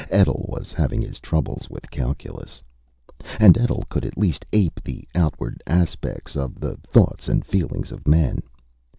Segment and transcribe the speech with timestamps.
[0.09, 2.63] Etl was having his troubles with calculus.
[3.39, 8.07] And Etl could at least ape the outward aspects of the thoughts and feelings of
[8.07, 8.39] men.